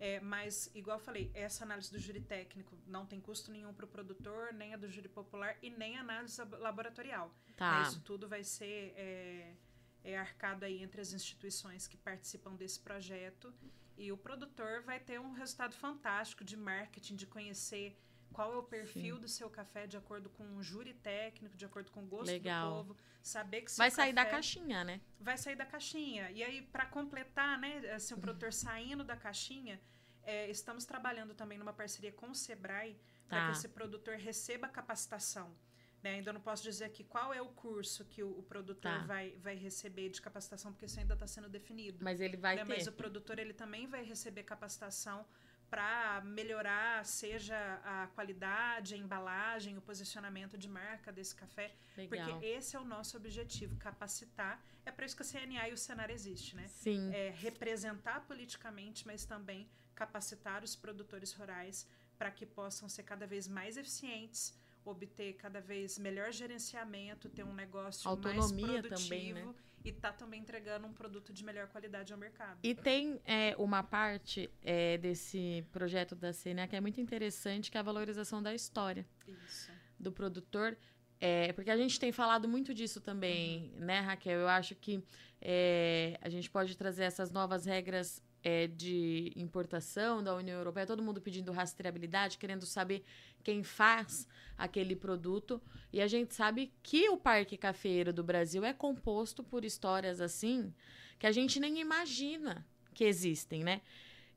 [0.00, 3.84] É, mas, igual eu falei, essa análise do júri técnico não tem custo nenhum para
[3.84, 7.32] o produtor, nem a do júri popular e nem a análise lab- laboratorial.
[7.56, 7.80] Tá.
[7.82, 9.54] Né, Isso tudo vai ser é,
[10.02, 13.54] é arcado aí entre as instituições que participam desse projeto.
[13.96, 17.96] E o produtor vai ter um resultado fantástico de marketing, de conhecer
[18.34, 21.90] qual é o perfil do seu café de acordo com o júri técnico, de acordo
[21.92, 22.70] com o gosto Legal.
[22.70, 22.96] do povo.
[23.22, 25.00] Saber que Vai sair da caixinha, né?
[25.18, 26.30] vai sair da caixinha.
[26.30, 29.80] E aí, para completar, né, assim, o produtor saindo da caixinha,
[30.24, 33.46] é, estamos trabalhando também numa parceria com o Sebrae para Tá.
[33.46, 35.54] que esse produtor receba capacitação.
[36.02, 36.16] Né?
[36.16, 39.06] Ainda não posso dizer aqui qual é o curso que o, o produtor Tá.
[39.06, 42.04] vai, vai receber de capacitação, porque isso ainda está sendo definido.
[42.04, 42.64] Mas ele vai né?
[42.64, 42.68] ter.
[42.68, 45.24] Mas o produtor ele também vai receber capacitação
[45.70, 51.74] para melhorar, seja a qualidade, a embalagem, o posicionamento de marca desse café.
[51.96, 52.28] Legal.
[52.28, 54.62] Porque esse é o nosso objetivo, capacitar.
[54.84, 56.66] É para isso que a CNA e o Senar existe, né?
[56.68, 57.12] Sim.
[57.14, 61.86] É representar politicamente, mas também capacitar os produtores rurais
[62.18, 67.54] para que possam ser cada vez mais eficientes, obter cada vez melhor gerenciamento, ter um
[67.54, 69.54] negócio Autonomia mais também, produtivo né?
[69.84, 72.58] e tá também entregando um produto de melhor qualidade ao mercado.
[72.62, 77.76] E tem é, uma parte é, desse projeto da CNA que é muito interessante, que
[77.76, 79.70] é a valorização da história Isso.
[79.98, 80.76] do produtor.
[81.20, 84.40] É, porque a gente tem falado muito disso também, né, Raquel?
[84.40, 85.02] Eu acho que
[85.40, 91.02] é, a gente pode trazer essas novas regras é, de importação da União Europeia, todo
[91.02, 93.02] mundo pedindo rastreabilidade, querendo saber
[93.42, 95.60] quem faz aquele produto.
[95.90, 100.72] E a gente sabe que o Parque Cafeiro do Brasil é composto por histórias assim
[101.18, 103.80] que a gente nem imagina que existem, né?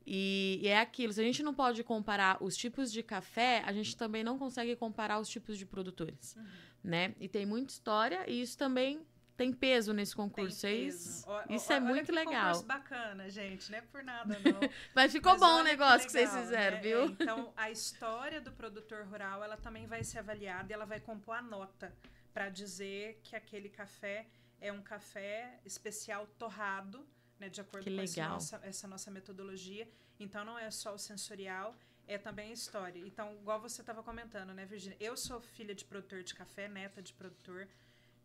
[0.05, 3.73] E, e é aquilo, se a gente não pode comparar os tipos de café, a
[3.73, 6.45] gente também não consegue comparar os tipos de produtores, Uhum.
[6.81, 7.13] né?
[7.19, 9.01] E tem muita história e isso também
[9.37, 10.65] tem peso nesse concurso.
[10.65, 12.45] é isso, ó- isso é olha muito que legal.
[12.47, 13.71] concurso bacana, gente.
[13.71, 14.59] Não é por nada, não.
[14.95, 16.81] Mas ficou Mas bom o negócio que, vocês legal, fizeram, né?
[16.83, 17.01] viu?
[17.03, 20.99] É, então, a história do produtor rural, ela também vai ser avaliada e ela vai
[20.99, 21.95] compor a nota
[22.33, 24.25] para dizer que aquele café
[24.59, 27.07] é um café especial torrado,
[27.39, 28.31] né, de acordo Que com legal.
[28.31, 29.87] nossa- essa nossa metodologia.
[30.19, 31.75] Então, não é só o sensorial,
[32.07, 32.99] é também a história.
[33.05, 34.97] Então, igual você estava comentando, né, Virginia?
[34.99, 37.67] Eu sou filha de produtor de café, neta de produtor.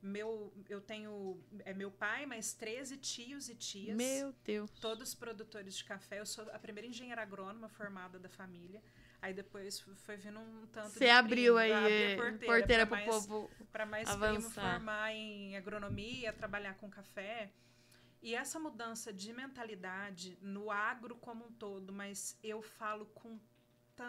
[0.02, 4.68] Meu, eu tenho é meu pai, mais 13 tios e tias Meu Deus.
[4.80, 6.18] todos produtores de café.
[6.18, 8.82] Eu sou a primeira engenheira agrônoma formada da família.
[9.20, 13.06] Aí depois foi vindo um tanto Você abriu primo, aí abri eh, porteira, pro mais,
[13.08, 13.48] povo.
[13.70, 17.52] para mais primo formar em agronomia, trabalhar com café.
[18.20, 23.38] E essa mudança de mentalidade no agro como um todo, mas eu falo com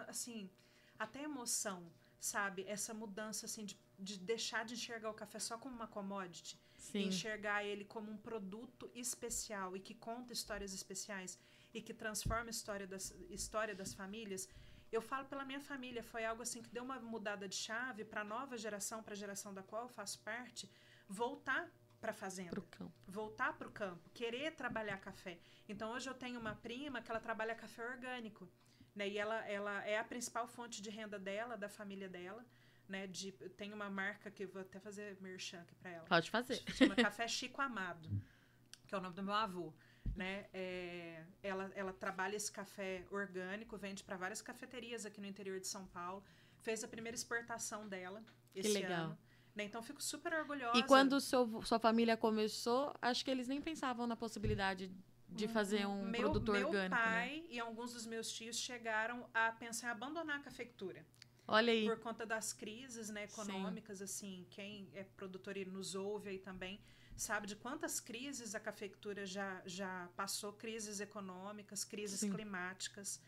[0.08, 0.50] assim,
[0.98, 2.66] até emoção, sabe?
[2.68, 6.82] Essa mudança assim de, de deixar de enxergar o café só como uma commodity e
[6.82, 7.08] Sim.
[7.08, 11.40] enxergar ele como um produto especial e que conta histórias especiais
[11.74, 14.48] e que transforma a história das, história das famílias.
[14.92, 18.22] Eu falo pela minha família, foi algo assim que deu uma mudada de chave para
[18.22, 20.70] a nova geração, para a geração da qual eu faço parte,
[21.08, 22.92] voltar para a fazenda Pro cão.
[23.08, 25.40] voltar para o campo, querer trabalhar café.
[25.68, 28.48] Então hoje eu tenho uma prima que ela trabalha café orgânico,
[28.94, 29.08] né?
[29.08, 32.46] E ela, ela é a principal fonte de renda dela, da família dela,
[32.88, 33.08] né?
[33.08, 36.06] De, tem uma marca que eu vou até fazer merchan aqui para ela.
[36.06, 36.62] Pode fazer.
[36.74, 38.10] Chama Café Chico Amado,
[38.88, 39.74] que é o nome do meu avô.
[40.16, 40.46] Né?
[40.54, 45.68] É, ela, ela trabalha esse café orgânico, vende para várias cafeterias aqui no interior de
[45.68, 46.24] São Paulo.
[46.60, 49.06] Fez a primeira exportação dela esse legal.
[49.06, 49.18] ano.
[49.56, 49.64] Né?
[49.64, 50.78] Então fico super orgulhosa.
[50.78, 54.92] E quando seu, sua família começou, acho que eles nem pensavam na possibilidade
[55.30, 57.02] de fazer um meu, produto meu orgânico, né?
[57.02, 61.04] pai e alguns dos meus tios chegaram a pensar em abandonar a cafeicultura
[61.48, 61.86] Olha aí.
[61.86, 66.80] por conta das crises né, econômicas assim quem é produtor e nos ouve aí também
[67.18, 72.32] sabe de quantas crises a cafeicultura já já passou crises econômicas crises Sim.
[72.32, 73.22] climáticas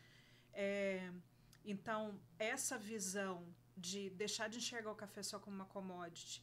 [0.54, 1.12] É,
[1.66, 6.42] então essa visão de deixar de enxergar o café só como uma commodity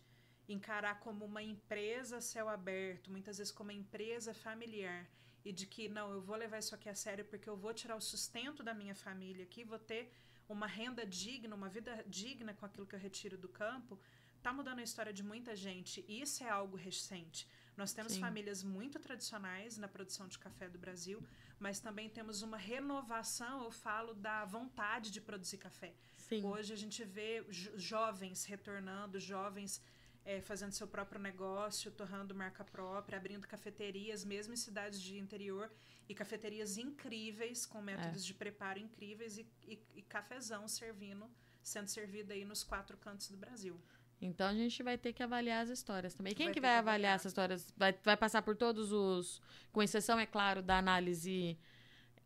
[0.48, 5.08] encarar como uma empresa céu aberto, muitas vezes como uma empresa familiar
[5.44, 7.96] e de que não, eu vou levar isso aqui a sério porque eu vou tirar
[7.96, 10.12] o sustento da minha família aqui, vou ter
[10.48, 13.98] uma renda digna, uma vida digna com aquilo que eu retiro do campo,
[14.42, 16.04] tá mudando a história de muita gente.
[16.08, 17.48] E isso é algo recente.
[17.76, 18.20] Nós temos Sim.
[18.20, 21.22] famílias muito tradicionais na produção de café do Brasil,
[21.58, 25.94] mas também temos uma renovação, eu falo, da vontade de produzir café.
[26.18, 26.44] Sim.
[26.44, 29.80] Hoje a gente vê jovens retornando, jovens
[30.24, 35.70] é, fazendo seu próprio negócio, torrando marca própria, abrindo cafeterias, mesmo em cidades de interior,
[36.08, 38.26] e cafeterias incríveis, com métodos é.
[38.26, 41.28] de preparo incríveis e, e, e cafezão servindo,
[41.62, 43.80] sendo servido aí nos quatro cantos do Brasil.
[44.20, 46.32] Então a gente vai ter que avaliar as histórias também.
[46.32, 47.74] Quem vai que vai avaliar, avaliar essas histórias?
[47.76, 49.42] Vai, vai passar por todos os.
[49.72, 51.58] Com exceção, é claro, da análise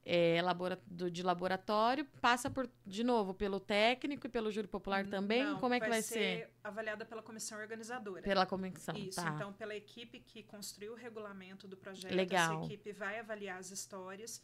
[0.09, 5.05] é, labora, do, de laboratório, passa por, de novo, pelo técnico e pelo júri popular
[5.05, 5.43] também?
[5.43, 6.15] Não, Como é que vai ser?
[6.15, 8.23] Vai ser avaliada pela comissão organizadora.
[8.23, 9.33] Pela comissão, Isso, tá.
[9.35, 12.63] então pela equipe que construiu o regulamento do projeto, Legal.
[12.63, 14.41] essa equipe vai avaliar as histórias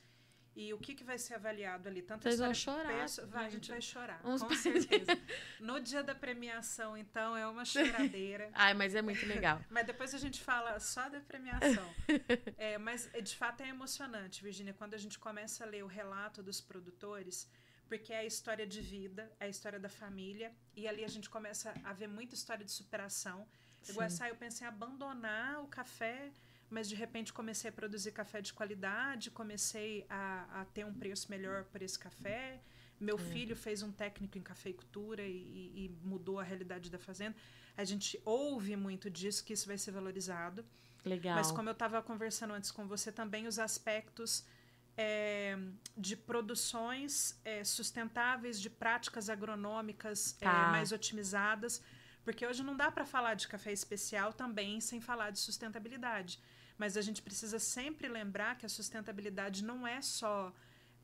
[0.55, 2.03] e o que, que vai ser avaliado ali?
[2.03, 3.07] Tanto Vocês vão chorar.
[3.29, 5.19] Vai, a gente vai chorar, Uns com certeza.
[5.59, 8.51] No dia da premiação, então, é uma choradeira.
[8.55, 9.61] Ai, mas é muito legal.
[9.71, 11.95] mas depois a gente fala só da premiação.
[12.59, 15.87] é, mas, é, de fato, é emocionante, Virginia, quando a gente começa a ler o
[15.87, 17.49] relato dos produtores,
[17.89, 21.31] porque é a história de vida, é a história da família, e ali a gente
[21.31, 23.49] começa a ver muita história de superação.
[23.89, 26.31] Igual essa, eu pensei em abandonar o café
[26.73, 31.31] mas de repente comecei a produzir café de qualidade, comecei a, a ter um preço
[31.31, 32.61] melhor por esse café.
[32.99, 33.19] Meu é.
[33.19, 37.37] filho fez um técnico em cafeicultura e, e, mudou a realidade da fazenda.
[37.77, 40.65] A gente ouve muito disso, que isso vai ser valorizado.
[41.05, 41.35] Legal.
[41.35, 44.45] Mas como eu estava conversando antes com você, também os aspectos
[44.97, 45.59] é,
[45.97, 50.69] de produções é, sustentáveis, de práticas agronômicas é, tá.
[50.71, 51.83] mais otimizadas.
[52.25, 56.41] Porque hoje não dá para falar de café especial também sem falar de sustentabilidade.
[56.83, 60.53] Mas a gente precisa sempre lembrar que a sustentabilidade não é só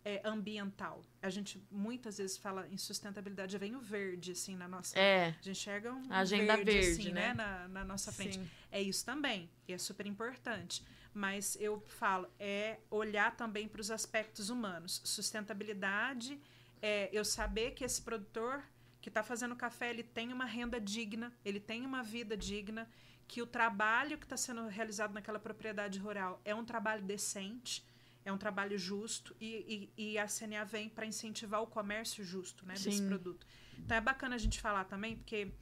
[0.05, 1.05] é, ambiental.
[1.23, 4.99] A gente muitas vezes fala em sustentabilidade, vem o verde, assim, na nossa.
[4.99, 5.27] É.
[5.27, 7.29] A gente enxerga um agenda verde, verde assim, né?
[7.29, 7.35] né?
[7.35, 8.41] Na, na, nossa frente.
[8.41, 8.51] Sim.
[8.73, 9.49] É isso também.
[9.69, 10.85] E é super importante.
[11.15, 15.01] Mas eu falo, é olhar também para os aspectos humanos.
[15.05, 16.41] Sustentabilidade
[16.83, 18.65] é eu saber que esse produtor
[19.01, 22.91] que está fazendo café, ele tem uma renda digna, ele tem uma vida digna
[23.29, 27.87] que o trabalho que está sendo realizado naquela propriedade rural é um trabalho decente,
[28.25, 32.65] é um trabalho justo e, e, e a CNA vem para incentivar o comércio justo
[32.67, 33.47] né, desse produto.
[33.79, 35.53] Então é bacana a gente falar também, porque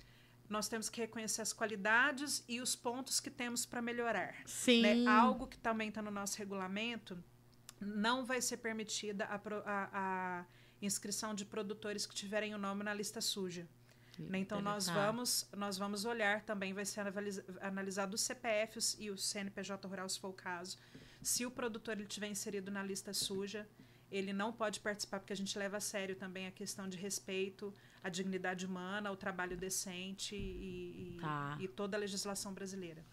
[0.49, 4.37] nós temos que reconhecer as qualidades e os pontos que temos para melhorar.
[4.47, 4.83] Sim.
[4.83, 5.07] Né?
[5.11, 7.23] Algo que também está no nosso regulamento
[7.81, 10.47] não vai ser permitida a, a, a
[10.81, 13.69] inscrição de produtores que tiverem o nome na lista suja.
[14.19, 14.39] Né?
[14.39, 17.05] Então nós vamos nós vamos olhar também vai ser
[17.61, 20.79] analisado os CPFs e o CNPJ rural se for o caso.
[21.23, 23.69] Se o produtor ele tiver inserido na lista suja,
[24.11, 27.75] ele não pode participar porque a gente leva a sério também a questão de respeito
[28.03, 31.59] à dignidade humana, ao trabalho decente e, tá.
[31.61, 33.05] e toda a legislação brasileira.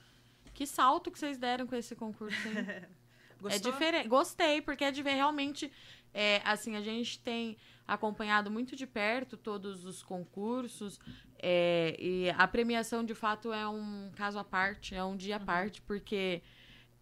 [0.53, 2.55] Que salto que vocês deram com esse concurso, hein?
[3.49, 4.07] É diferente.
[4.07, 5.71] Gostei, porque é de ver realmente.
[6.13, 10.99] É, assim, a gente tem acompanhado muito de perto todos os concursos.
[11.39, 15.39] É, e a premiação, de fato, é um caso à parte, é um dia à
[15.39, 15.45] uhum.
[15.45, 16.41] parte, porque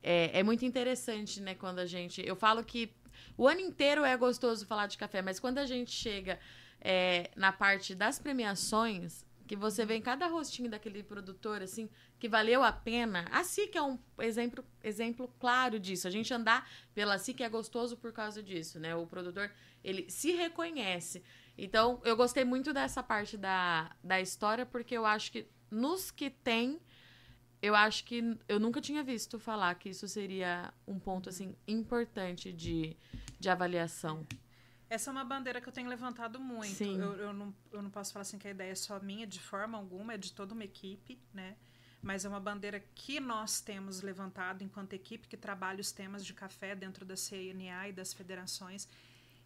[0.01, 2.25] é, é muito interessante, né, quando a gente.
[2.25, 2.91] Eu falo que
[3.37, 6.39] o ano inteiro é gostoso falar de café, mas quando a gente chega
[6.79, 12.29] é, na parte das premiações, que você vê em cada rostinho daquele produtor, assim, que
[12.29, 13.25] valeu a pena.
[13.29, 16.07] A SIC é um exemplo, exemplo claro disso.
[16.07, 18.95] A gente andar pela SIC é gostoso por causa disso, né?
[18.95, 19.51] O produtor,
[19.83, 21.21] ele se reconhece.
[21.57, 26.29] Então, eu gostei muito dessa parte da, da história, porque eu acho que nos que
[26.29, 26.79] tem,
[27.61, 32.53] eu acho que eu nunca tinha visto falar que isso seria um ponto, assim, importante
[32.53, 32.95] de,
[33.37, 34.25] de avaliação.
[34.91, 36.83] Essa é uma bandeira que eu tenho levantado muito.
[36.83, 39.39] Eu, eu, não, eu não posso falar assim que a ideia é só minha, de
[39.39, 41.55] forma alguma, é de toda uma equipe, né?
[42.01, 46.33] Mas é uma bandeira que nós temos levantado enquanto equipe que trabalha os temas de
[46.33, 48.85] café dentro da CNA e das federações.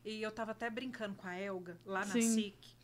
[0.03, 2.21] E eu estava até brincando com a Elga, lá na Sim.
[2.21, 2.74] SIC,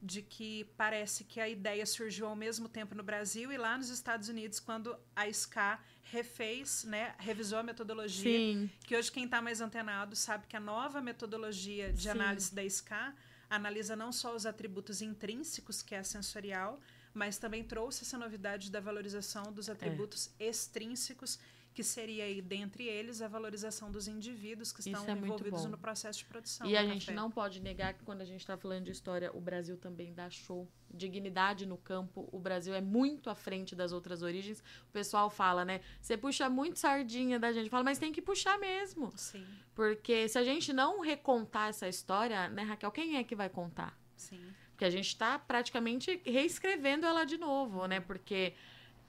[0.00, 3.88] de que parece que a ideia surgiu ao mesmo tempo no Brasil e lá nos
[3.88, 8.38] Estados Unidos, quando a SCA refez, né, revisou a metodologia.
[8.38, 8.70] Sim.
[8.86, 12.10] Que hoje quem está mais antenado sabe que a nova metodologia de Sim.
[12.10, 13.14] análise da SCA
[13.50, 16.80] analisa não só os atributos intrínsecos, que é a sensorial,
[17.12, 19.72] mas também trouxe essa novidade da valorização dos é.
[19.72, 20.48] atributos é.
[20.48, 21.38] extrínsecos
[21.74, 25.68] que seria aí, dentre eles, a valorização dos indivíduos que estão é envolvidos bom.
[25.68, 26.66] no processo de produção.
[26.66, 27.16] E a gente café.
[27.16, 30.28] não pode negar que quando a gente está falando de história, o Brasil também dá
[30.28, 30.68] show.
[30.90, 34.60] Dignidade no campo, o Brasil é muito à frente das outras origens.
[34.88, 35.80] O pessoal fala, né?
[36.00, 37.70] Você puxa muito sardinha da gente.
[37.70, 39.12] Fala, mas tem que puxar mesmo.
[39.16, 43.48] Sim, Porque se a gente não recontar essa história, né, Raquel, quem é que vai
[43.48, 43.96] contar?
[44.16, 44.40] sim.
[44.78, 47.98] Porque a gente está praticamente reescrevendo ela de novo, né?
[47.98, 48.54] Porque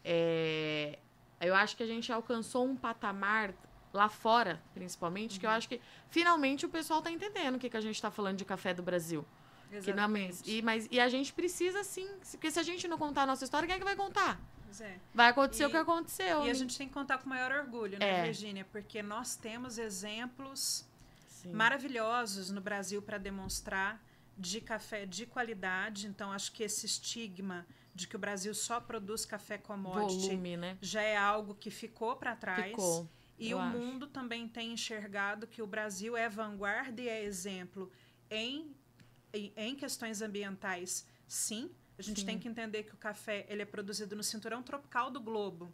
[0.03, 0.97] é,
[1.41, 3.53] eu acho que a gente alcançou um patamar
[3.93, 7.77] lá fora, principalmente, que eu acho que finalmente o pessoal tá entendendo o que, que
[7.77, 9.25] a gente tá falando de café do Brasil.
[9.69, 10.51] Que não é Exatamente.
[10.57, 13.43] e, mas, e a gente precisa sim, porque se a gente não contar a nossa
[13.43, 14.39] história, quem é que vai contar?
[14.65, 14.97] Pois é.
[15.13, 16.39] Vai acontecer E- o que aconteceu.
[16.39, 16.53] E a né?
[16.55, 18.23] gente tem que contar com maior orgulho, né, É.
[18.25, 18.65] Virgínia?
[18.71, 20.85] Porque nós temos exemplos
[21.27, 21.53] Sim.
[21.53, 23.99] maravilhosos no Brasil para demonstrar
[24.39, 26.07] de café de qualidade.
[26.07, 30.77] Então, acho que esse estigma de que o Brasil só produz café commodity volume, né?
[30.81, 32.69] já é algo que ficou para trás.
[32.69, 33.09] Ficou.
[33.37, 33.77] E o acho.
[33.77, 37.91] mundo também tem enxergado que o Brasil é vanguarda e é exemplo
[38.29, 38.75] em,
[39.33, 41.71] em, em questões ambientais, sim.
[41.97, 42.25] A gente Sim.
[42.25, 45.69] tem que entender que o café ele é produzido no cinturão tropical do globo.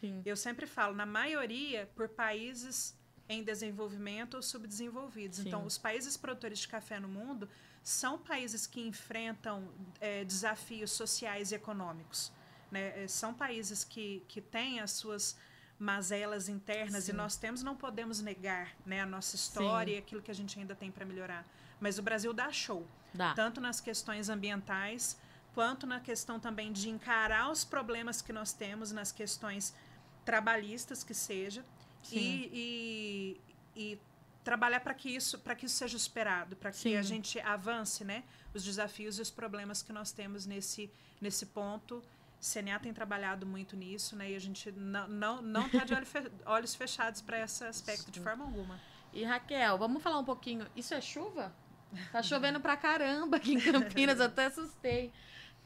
[0.00, 0.22] Sim.
[0.24, 2.96] Eu sempre falo, na maioria, por países
[3.28, 5.38] em desenvolvimento ou subdesenvolvidos.
[5.38, 5.48] Sim.
[5.48, 7.46] Então, os países produtores de café no mundo
[7.88, 9.68] são países que enfrentam
[10.00, 12.32] eh, desafios sociais e econômicos.
[12.68, 13.04] né?
[13.04, 15.36] Eh, São países que, que têm as suas
[15.78, 17.12] mazelas internas Sim.
[17.12, 20.58] e nós temos, não podemos negar né, a nossa história e aquilo que a gente
[20.58, 21.46] ainda tem para melhorar.
[21.78, 23.34] Mas o Brasil dá show Dá.
[23.34, 25.16] tanto nas questões ambientais
[25.54, 29.72] quanto na questão também de encarar os problemas que nós temos nas questões
[30.24, 31.64] trabalhistas que seja
[32.02, 32.18] Sim.
[32.18, 33.38] e,
[33.76, 33.98] e, e
[34.50, 36.96] trabalhar para que isso para que isso seja superado para que Sim.
[36.96, 38.22] a gente avance né
[38.54, 40.82] os desafios e os problemas que nós temos nesse
[41.20, 42.02] nesse ponto
[42.40, 44.30] CNA tem trabalhado muito nisso, né?
[44.32, 48.08] E a gente não não não tá de olho fe- olhos fechados para esse aspecto
[48.10, 48.24] de Sim.
[48.24, 48.78] forma alguma.
[49.12, 50.64] E Raquel, vamos falar um pouquinho.
[50.76, 51.52] Isso é chuva?
[52.12, 55.10] Tá chovendo pra caramba aqui em Campinas, eu até assustei.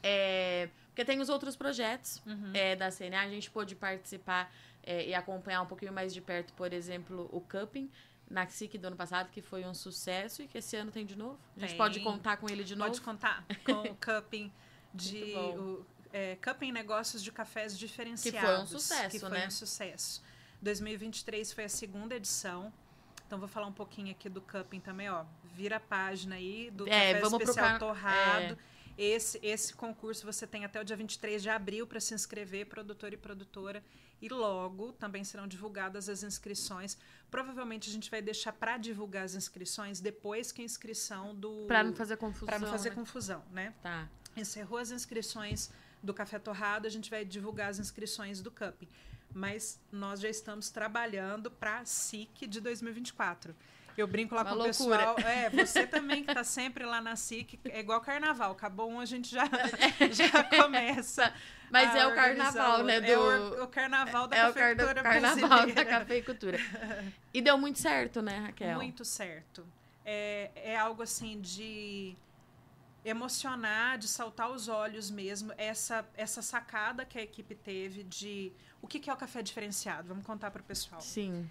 [0.02, 2.52] É, porque tem os outros projetos Uhum.
[2.54, 4.50] é, da CNA, a gente pôde participar
[4.82, 7.90] é, e acompanhar um pouquinho mais de perto, por exemplo, o Cupping
[8.30, 11.16] na SIC do ano passado, que foi um sucesso e que esse ano tem de
[11.16, 11.38] novo.
[11.56, 11.78] A gente Tem.
[11.78, 13.02] pode contar com ele de Pode novo.
[13.02, 14.52] contar com o cupping
[14.94, 18.40] de o, é, cupping negócios de cafés diferenciados.
[18.40, 19.46] Que foi um sucesso, que foi né?
[19.48, 20.22] um sucesso.
[20.62, 22.72] 2023 foi a segunda edição.
[23.26, 25.24] Então vou falar um pouquinho aqui do cupping também, ó.
[25.52, 28.56] Vira a página aí do É, café especial torrado.
[29.02, 33.14] Esse, esse concurso você tem até o dia 23 de abril para se inscrever, produtor
[33.14, 33.82] e produtora.
[34.20, 36.98] E logo também serão divulgadas as inscrições.
[37.30, 41.64] Provavelmente a gente vai deixar para divulgar as inscrições depois que a inscrição do.
[41.66, 42.46] Pra não fazer confusão.
[42.46, 42.94] Para não fazer né?
[42.94, 43.74] confusão, né?
[43.82, 44.06] Tá.
[44.36, 45.70] Encerrou as inscrições
[46.02, 48.82] do Café Torrado, a gente vai divulgar as inscrições do Cup.
[49.32, 53.56] Mas nós já estamos trabalhando para a SIC de 2024.
[54.00, 55.10] Eu brinco lá Uma com loucura.
[55.12, 55.30] o pessoal.
[55.32, 58.52] É, você também que está sempre lá na SIC, é igual carnaval.
[58.52, 59.44] Acabou um, a gente já,
[60.12, 61.32] já começa.
[61.70, 62.96] Mas é o carnaval, né?
[62.96, 63.50] outro.
[63.50, 63.56] Do...
[63.56, 65.84] É o, o carnaval da é o car- cafeicultura carnaval brasileira.
[65.84, 66.58] da cafeicultura.
[67.32, 68.76] E deu muito certo, né, Raquel?
[68.76, 69.66] Muito certo.
[70.04, 72.16] É, é algo assim de
[73.04, 78.86] emocionar, de saltar os olhos mesmo, essa, essa sacada que a equipe teve de o
[78.86, 80.08] que, que é o café diferenciado.
[80.08, 81.00] Vamos contar para o pessoal.
[81.00, 81.48] Sim.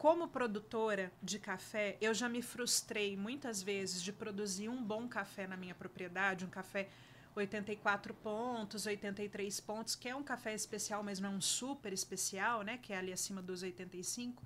[0.00, 5.46] Como produtora de café, eu já me frustrei muitas vezes de produzir um bom café
[5.46, 6.88] na minha propriedade, um café
[7.36, 12.62] 84 pontos, 83 pontos, que é um café especial, mas não é um super especial,
[12.62, 12.78] né?
[12.78, 14.42] Que é ali acima dos 85.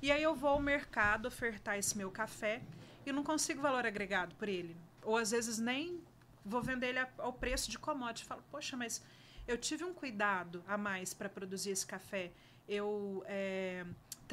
[0.00, 2.62] E aí eu vou ao mercado ofertar esse meu café
[3.04, 4.74] e não consigo valor agregado por ele.
[5.02, 6.00] Ou às vezes nem
[6.42, 8.24] vou vender ele ao preço de commodity.
[8.24, 9.04] Falo, poxa, mas
[9.46, 12.32] eu tive um cuidado a mais para produzir esse café.
[12.66, 13.84] Eu é,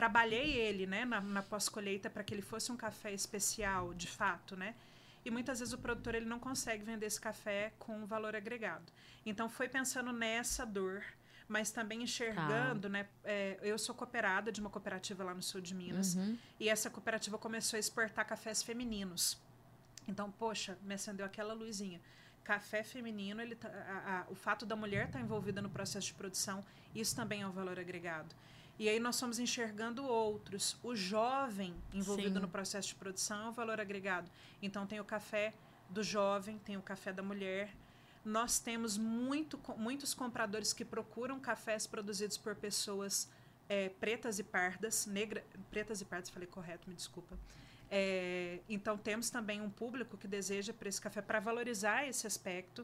[0.02, 4.56] trabalhei ele né, na, na pós-colheita para que ele fosse um café especial, de fato,
[4.56, 4.74] né?
[5.24, 8.92] E muitas vezes o produtor ele não consegue vender esse café com valor agregado.
[9.24, 11.04] Então foi pensando nessa dor,
[11.48, 13.06] mas também enxergando, né?
[13.24, 16.36] é, eu sou cooperada de uma cooperativa lá no sul de Minas Uhum.
[16.60, 19.38] e essa cooperativa começou a exportar cafés femininos.
[20.08, 22.02] Então, poxa, me acendeu aquela luzinha.
[22.43, 26.16] Café feminino, ele tá- a- a- o fato da mulher estar envolvida no processo de
[26.16, 28.34] produção, isso também é um valor agregado.
[28.82, 30.76] E aí nós fomos enxergando outros.
[30.82, 32.42] O jovem envolvido Sim.
[32.42, 34.28] no processo de produção é um valor agregado.
[34.60, 35.54] Então tem o café
[35.88, 37.76] do jovem, tem o café da mulher.
[38.26, 43.30] Nós temos muito, muitos compradores que procuram cafés produzidos por pessoas
[43.70, 47.38] é, pretas e pardas, negra, pretas e pardas, falei correto, me desculpa.
[47.88, 52.84] É, então temos também um público que deseja por esse café para valorizar esse aspecto.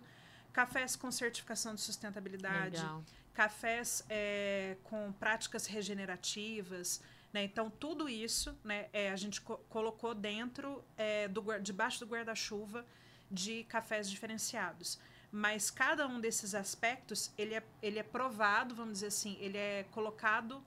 [0.54, 3.04] Cafés com certificação de sustentabilidade, Legal.
[3.38, 7.00] Cafés é, com práticas regenerativas.
[7.32, 7.44] Né?
[7.44, 12.84] Então, tudo isso né, é, a gente co colocou dentro, é, do, debaixo do guarda-chuva
[13.30, 15.00] de cafés diferenciados.
[15.32, 19.86] Mas cada um desses aspectos, ele é, ele é provado, vamos dizer assim, ele é
[19.92, 20.64] colocado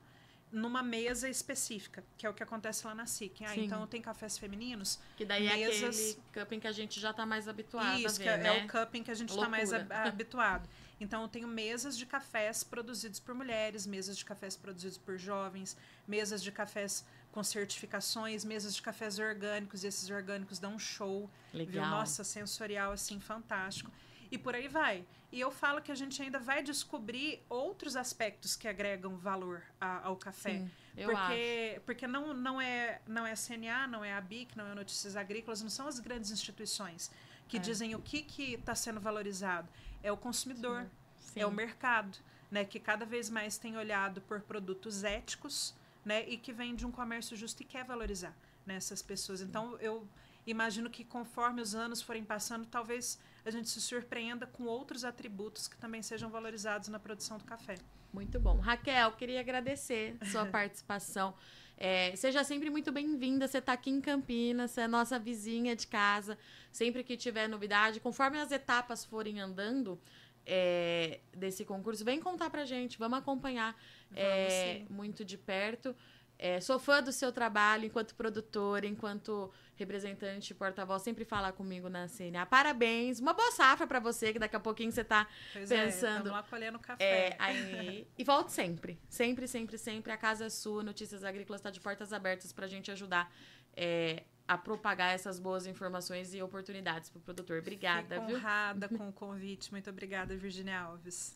[0.53, 3.45] numa mesa específica, que é o que acontece lá na SIC.
[3.45, 5.01] Ah, então tem cafés femininos.
[5.17, 5.83] Que daí mesas...
[5.83, 8.59] é aquele cupping que a gente já está mais habituado Isso, a ver, é, né?
[8.61, 10.69] é o cupping que a gente está mais habituado.
[11.01, 15.77] Então, eu tenho mesas de cafés produzidos por mulheres, mesas de cafés produzidos por jovens,
[16.07, 21.31] mesas de cafés com certificações, mesas de cafés orgânicos, e esses orgânicos dão um show.
[21.55, 21.73] Legal.
[21.73, 21.91] Viu?
[21.91, 23.91] Nossa, sensorial, assim, fantástico.
[24.31, 25.05] E por aí vai.
[25.33, 30.07] E eu falo que a gente ainda vai descobrir outros aspectos que agregam valor a,
[30.07, 30.59] ao café.
[30.59, 31.81] Sim, eu porque acho.
[31.87, 34.75] porque não, não, é, não é a CNA, não é a BIC, não é a
[34.75, 37.11] Notícias Agrícolas, não são as grandes instituições
[37.51, 37.61] que É.
[37.61, 38.25] dizem o que
[38.55, 39.69] está sendo valorizado.
[40.03, 40.87] É o consumidor,
[41.19, 41.41] Sim.
[41.41, 42.17] é o mercado,
[42.51, 42.65] né?
[42.65, 45.75] Que cada vez mais tem olhado por produtos éticos,
[46.05, 46.27] né?
[46.29, 48.35] E que vem de um comércio justo e quer valorizar
[48.65, 49.41] né, essas pessoas.
[49.41, 50.07] Então, eu
[50.47, 55.67] imagino que conforme os anos forem passando, talvez a gente se surpreenda com outros atributos
[55.67, 57.75] que também sejam valorizados na produção do café.
[58.13, 58.59] Muito bom.
[58.59, 61.35] Raquel, queria agradecer sua participação.
[61.83, 63.49] É, seja sempre muito bem-vinda.
[63.49, 66.37] Você está aqui em Campinas, você é nossa vizinha de casa.
[66.71, 69.99] Sempre que tiver novidade, conforme as etapas forem andando
[70.45, 73.75] é, desse concurso, vem contar pra gente, vamos acompanhar
[74.15, 74.95] é, sim.
[74.95, 75.97] muito de perto.
[76.43, 82.09] É, sou fã do seu trabalho enquanto produtora, enquanto representante, porta-voz, sempre fala comigo na
[82.09, 82.47] CNA.
[82.47, 86.09] Parabéns, uma boa safra para você, que daqui a pouquinho você tá Pois é, Pensando-
[86.17, 87.37] estamos lá colhendo é, café.
[87.39, 88.99] aí, e volte sempre.
[89.07, 90.13] Sempre, sempre, sempre.
[90.13, 90.83] A casa é sua.
[90.83, 93.31] Notícias Agrícolas está de portas abertas para a gente ajudar
[93.77, 97.59] é, a propagar essas boas informações e oportunidades para o produtor.
[97.59, 98.37] Obrigada, Fico viu?
[98.39, 99.71] honrada com o convite.
[99.73, 101.35] Muito obrigada, Virginia Alves.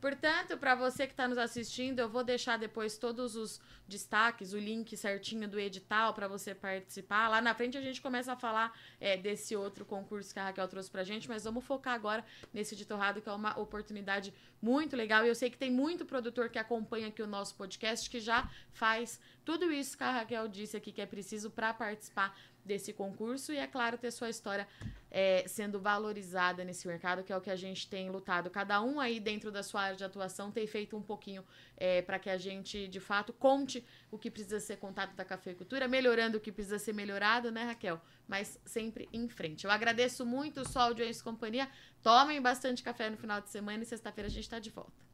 [0.00, 4.58] Portanto, para você que está nos assistindo, eu vou deixar depois todos os destaques, o
[4.58, 7.28] link certinho do edital para você participar.
[7.28, 10.68] Lá na frente a gente começa a falar é, desse outro concurso que a Raquel
[10.68, 14.96] trouxe pra gente, mas vamos focar agora nesse de torrado, que é uma oportunidade muito
[14.96, 15.24] legal.
[15.24, 18.48] E eu sei que tem muito produtor que acompanha aqui o nosso podcast que já
[18.72, 22.34] faz tudo isso que a Raquel disse aqui que é preciso para participar
[22.64, 24.66] desse concurso e, é claro, ter sua história
[25.10, 28.50] é, sendo valorizada nesse mercado, que é o que a gente tem lutado.
[28.50, 31.44] Cada um aí dentro da sua área de atuação tem feito um pouquinho
[31.76, 35.86] é, para que a gente, de fato, conte o que precisa ser contado da cafeicultura,
[35.86, 38.00] melhorando o que precisa ser melhorado, né, Raquel?
[38.26, 39.64] Mas sempre em frente.
[39.64, 41.68] Eu agradeço muito só audiência e companhia.
[42.02, 45.04] Tomem bastante café no final de semana e sexta-feira a gente está de volta.